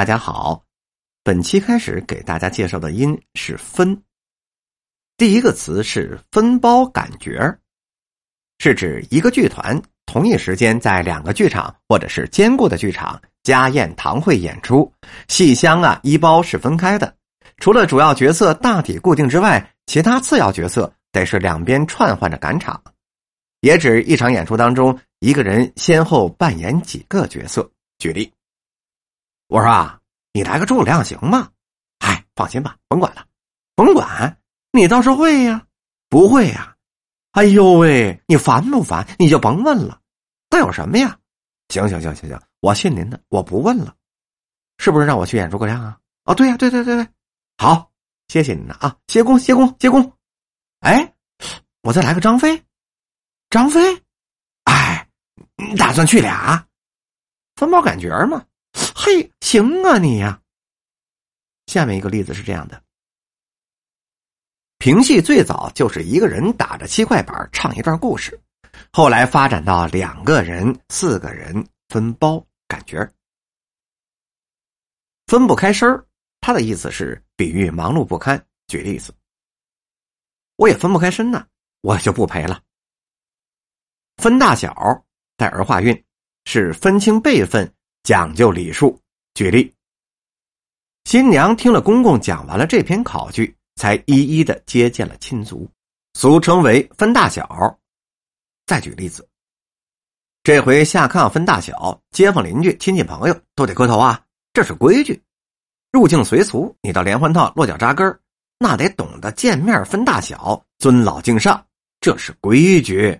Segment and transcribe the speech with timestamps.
[0.00, 0.64] 大家好，
[1.22, 4.02] 本期开始给大家介绍的音是分。
[5.18, 7.54] 第一个词是分包感觉，
[8.60, 14.90] 是指一个剧团同一时间在两个剧场或者是兼顾的剧场家宴堂会演出，
[15.28, 17.14] 戏箱啊一包是分开的，
[17.58, 22.82] 除了主要角色大体固定之外，其他次要角色得是两边串换着赶场，
[23.60, 27.70] 也指一场演出当中一个人先后扮演几个角色。
[27.98, 28.32] 举例。
[29.50, 30.00] 我说啊，
[30.32, 31.50] 你来个诸葛亮行吗？
[31.98, 33.26] 哎，放心吧，甭管了，
[33.74, 34.38] 甭管，
[34.70, 35.66] 你倒是会呀，
[36.08, 36.76] 不会呀？
[37.32, 39.04] 哎呦喂，你烦不烦？
[39.18, 40.00] 你就甭问了，
[40.50, 41.18] 那有什么呀？
[41.68, 43.92] 行行行行行，我信您的，我不问了，
[44.78, 45.98] 是不是让我去演诸葛亮啊？
[46.26, 47.08] 哦，对呀，对对对对，
[47.58, 47.90] 好，
[48.28, 50.12] 谢谢您了啊，谢公谢公谢公。
[50.78, 51.12] 哎，
[51.82, 52.62] 我再来个张飞，
[53.50, 54.00] 张飞，
[54.62, 55.08] 哎，
[55.56, 56.64] 你打算去俩？
[57.56, 58.44] 分包感觉嘛。
[59.02, 60.42] 嘿，行啊你呀。
[61.68, 62.84] 下面一个例子是这样的：
[64.76, 68.38] 评戏最早就是一个人打着七块板唱一段故事，
[68.92, 73.10] 后来发展到两个人、四个人分包感觉
[75.28, 76.06] 分不开身儿。
[76.42, 78.46] 他的意思是比喻忙碌不堪。
[78.66, 79.14] 举例子，
[80.56, 81.46] 我也分不开身呢，
[81.80, 82.62] 我就不陪了。
[84.18, 85.02] 分大小
[85.38, 86.04] 带儿化韵，
[86.44, 87.74] 是分清辈分。
[88.02, 88.98] 讲究礼数。
[89.34, 89.72] 举例，
[91.04, 95.70] 新娘听了公公讲完了这篇考据，才一一的接见了亲族，
[96.14, 97.48] 俗称为分大小。
[98.66, 99.26] 再举例子，
[100.42, 105.22] 这回下炕分大小，街坊邻居、亲戚朋友都得磕头啊，这是规矩。
[105.92, 108.20] 入境随俗，你到连环套落脚扎根
[108.58, 111.64] 那得懂得见面分大小，尊老敬上，
[112.00, 113.18] 这是规矩。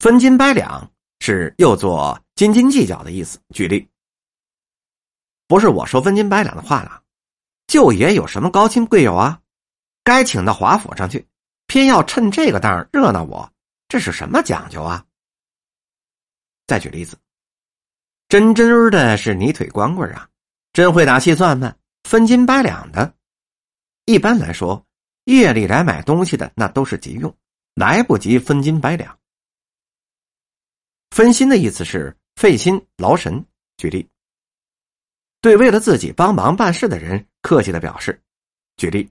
[0.00, 2.20] 分金百两是又做。
[2.38, 3.40] 斤斤计较的意思。
[3.52, 3.88] 举例，
[5.48, 7.02] 不是我说分斤百两的话了，
[7.66, 9.42] 舅爷有什么高亲贵友啊？
[10.04, 11.26] 该请到华府上去，
[11.66, 13.52] 偏要趁这个当热闹我，
[13.88, 15.04] 这是什么讲究啊？
[16.68, 17.18] 再举例子，
[18.28, 20.30] 真真儿的是泥腿光棍啊，
[20.72, 23.12] 真会打细算盘，分斤百两的。
[24.04, 24.86] 一般来说，
[25.24, 27.36] 夜里来买东西的那都是急用，
[27.74, 29.18] 来不及分斤百两。
[31.10, 32.16] 分心的意思是。
[32.38, 33.44] 费心劳神，
[33.78, 34.08] 举例，
[35.40, 38.22] 对为了自己帮忙办事的人客气的表示，
[38.76, 39.10] 举例，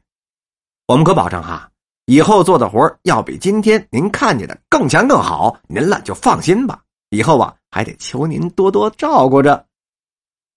[0.86, 1.70] 我们可保证哈，
[2.06, 6.82] 以后做的活要比今天您看见的更强更好，您了就放心吧。
[7.10, 9.68] 以后啊，还得求您多多照顾着。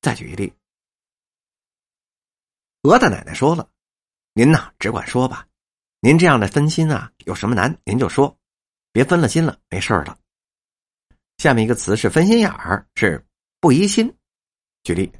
[0.00, 0.52] 再举一例，
[2.82, 3.68] 鹅大奶奶说了，
[4.32, 5.44] 您呐只管说吧，
[5.98, 8.38] 您这样的分心啊，有什么难您就说，
[8.92, 10.16] 别分了心了，没事了。
[11.40, 13.26] 下面一个词是分心眼儿，是
[13.60, 14.14] 不疑心。
[14.82, 15.10] 举例，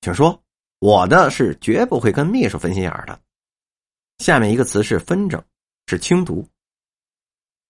[0.00, 0.42] 请说，
[0.78, 3.20] 我的是绝不会跟秘书分心眼儿的。
[4.16, 5.44] 下面一个词是纷争，
[5.86, 6.48] 是轻读。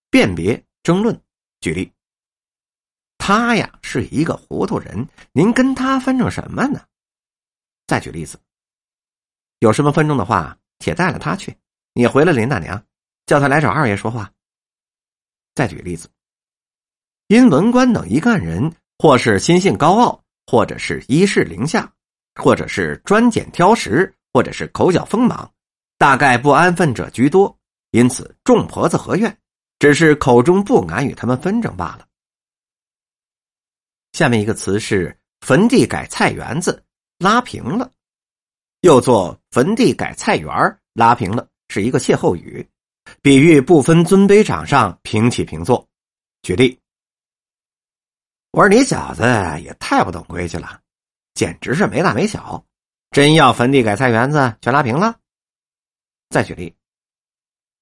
[0.08, 1.20] 辨别争论，
[1.58, 1.92] 举例，
[3.18, 6.86] 他呀是一个糊涂人，您跟他纷争什么呢？
[7.88, 8.38] 再举例子，
[9.58, 11.58] 有什么纷争的话，且带了他去。
[11.92, 12.80] 你回了林大娘，
[13.26, 14.32] 叫他来找二爷说话。
[15.56, 16.08] 再举例子。
[17.28, 21.92] 因文官等一干人，或是心性高傲，或者是一世凌下，
[22.36, 25.50] 或者是专拣挑食，或者是口角锋芒，
[25.98, 27.58] 大概不安分者居多，
[27.90, 29.36] 因此众婆子合院，
[29.80, 32.06] 只是口中不敢与他们纷争罢了。
[34.12, 36.84] 下面一个词是“坟地改菜园子”，
[37.18, 37.90] 拉平了，
[38.82, 42.64] 又做“坟地改菜园拉平了，是一个歇后语，
[43.20, 45.84] 比喻不分尊卑长上，平起平坐。
[46.42, 46.78] 举例。
[48.56, 49.22] 我说你小子
[49.60, 50.80] 也太不懂规矩了，
[51.34, 52.64] 简直是没大没小！
[53.10, 55.14] 真要坟地改菜园子，全拉平了。
[56.30, 56.74] 再举例，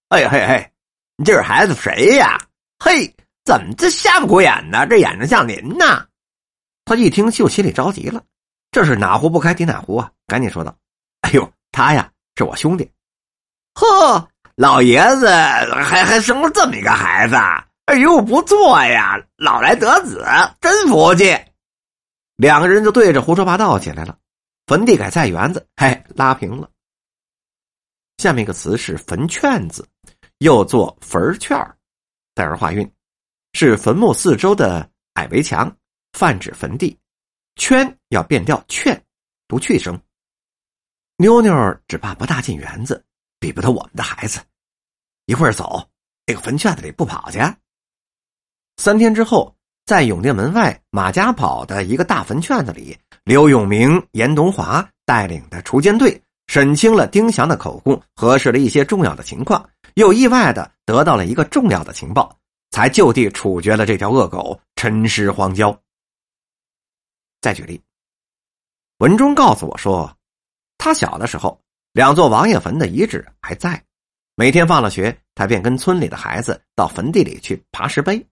[0.09, 0.73] 哎嘿嘿，
[1.15, 2.37] 你这是孩子谁呀？
[2.81, 3.07] 嘿，
[3.45, 4.85] 怎么这瞎不过眼呢？
[4.89, 6.09] 这眼睛像您呢？
[6.85, 8.21] 他一听就心里着急了，
[8.73, 10.11] 这是哪壶不开提哪壶啊！
[10.27, 10.77] 赶紧说道
[11.23, 12.91] ：“哎呦，他呀是我兄弟。
[13.75, 17.37] 呵，老爷子还还生了这么一个孩子。”
[17.87, 20.25] 哎呦，不错呀，老来得子，
[20.61, 21.37] 真福气。
[22.37, 24.19] 两个人就对着胡说八道起来了。
[24.67, 26.71] 坟地改菜园子，嘿，拉平了。
[28.17, 29.87] 下面一个词是坟圈子，
[30.39, 31.59] 又做坟圈
[32.35, 32.91] 带儿化韵，
[33.53, 35.71] 是坟墓四周的矮围墙，
[36.15, 36.99] 泛指坟地。
[37.57, 39.05] 圈要变调，劝，
[39.47, 40.01] 读去声。
[41.19, 41.55] 妞妞
[41.87, 43.05] 只怕不大进园子，
[43.39, 44.41] 比不得我们的孩子。
[45.27, 45.89] 一会儿走，
[46.27, 47.39] 那个坟圈子里不跑去。
[48.85, 52.95] 三天之后，在永定门外马家堡的一个大坟圈子里，
[53.25, 62.37] 刘永明、严东华带领的锄奸队审清了丁祥的口供，核实了一些重要的情况，又意外的得到了一个重要的情报，
[62.73, 65.75] 才就地处决了这条恶狗，沉尸荒郊。
[67.41, 67.81] 再举例，
[68.99, 70.15] 文中告诉我说，
[70.77, 71.59] 他小的时候，
[71.95, 73.83] 两座王爷坟的遗址还在，
[74.35, 78.23] 每天放了学，他便跟村里的孩子到坟地里去爬石碑，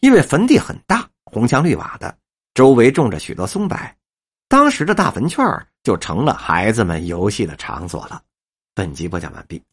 [0.00, 2.16] 因为坟地很大，红墙绿瓦的。
[2.52, 3.76] 周围种着许多松柏，
[4.48, 5.44] 当时的大坟圈
[5.82, 8.22] 就成了孩子们游戏的场所了。
[8.74, 9.64] 本集播讲完毕。